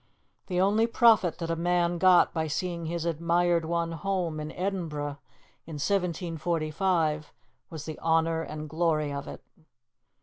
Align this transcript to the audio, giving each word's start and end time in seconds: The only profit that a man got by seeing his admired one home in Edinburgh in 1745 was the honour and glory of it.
The 0.47 0.59
only 0.59 0.87
profit 0.87 1.37
that 1.37 1.51
a 1.51 1.55
man 1.55 1.99
got 1.99 2.33
by 2.33 2.47
seeing 2.47 2.87
his 2.87 3.05
admired 3.05 3.65
one 3.65 3.91
home 3.91 4.39
in 4.39 4.51
Edinburgh 4.53 5.19
in 5.67 5.75
1745 5.77 7.31
was 7.69 7.85
the 7.85 7.99
honour 7.99 8.41
and 8.41 8.67
glory 8.67 9.13
of 9.13 9.27
it. 9.27 9.43